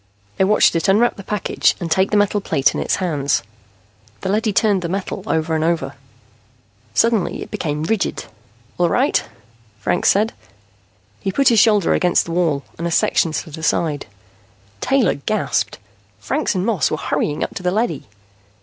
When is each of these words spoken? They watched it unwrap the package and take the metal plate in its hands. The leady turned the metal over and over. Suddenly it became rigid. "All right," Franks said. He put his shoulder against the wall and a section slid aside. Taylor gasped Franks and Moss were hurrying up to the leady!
They 0.37 0.43
watched 0.45 0.75
it 0.75 0.87
unwrap 0.87 1.15
the 1.15 1.23
package 1.23 1.75
and 1.79 1.91
take 1.91 2.09
the 2.09 2.17
metal 2.17 2.41
plate 2.41 2.73
in 2.73 2.81
its 2.81 2.95
hands. 2.95 3.43
The 4.21 4.29
leady 4.29 4.51
turned 4.51 4.81
the 4.81 4.89
metal 4.89 5.21
over 5.27 5.53
and 5.53 5.63
over. 5.63 5.93
Suddenly 6.95 7.43
it 7.43 7.51
became 7.51 7.83
rigid. 7.83 8.25
"All 8.79 8.89
right," 8.89 9.23
Franks 9.77 10.09
said. 10.09 10.33
He 11.19 11.31
put 11.31 11.49
his 11.49 11.59
shoulder 11.59 11.93
against 11.93 12.25
the 12.25 12.31
wall 12.31 12.63
and 12.79 12.87
a 12.87 12.91
section 12.91 13.31
slid 13.31 13.59
aside. 13.59 14.07
Taylor 14.79 15.13
gasped 15.13 15.77
Franks 16.19 16.55
and 16.55 16.65
Moss 16.65 16.89
were 16.89 16.97
hurrying 16.97 17.43
up 17.43 17.53
to 17.53 17.61
the 17.61 17.69
leady! 17.69 18.05